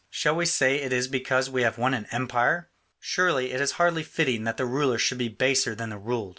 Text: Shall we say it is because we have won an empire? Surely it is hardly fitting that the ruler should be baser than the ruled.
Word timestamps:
Shall 0.09 0.35
we 0.35 0.47
say 0.47 0.81
it 0.81 0.91
is 0.91 1.07
because 1.07 1.47
we 1.47 1.61
have 1.61 1.77
won 1.77 1.93
an 1.93 2.07
empire? 2.09 2.71
Surely 2.99 3.51
it 3.51 3.61
is 3.61 3.73
hardly 3.73 4.01
fitting 4.01 4.45
that 4.45 4.57
the 4.57 4.65
ruler 4.65 4.97
should 4.97 5.19
be 5.19 5.29
baser 5.29 5.75
than 5.75 5.91
the 5.91 5.99
ruled. 5.99 6.29